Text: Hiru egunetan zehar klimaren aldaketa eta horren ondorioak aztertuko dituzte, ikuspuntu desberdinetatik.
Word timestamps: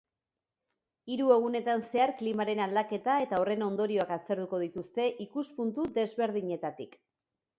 Hiru 1.15 1.27
egunetan 1.33 1.83
zehar 1.89 2.13
klimaren 2.21 2.61
aldaketa 2.65 3.17
eta 3.27 3.41
horren 3.43 3.65
ondorioak 3.65 4.15
aztertuko 4.17 4.63
dituzte, 4.63 5.05
ikuspuntu 5.29 5.87
desberdinetatik. 5.99 6.99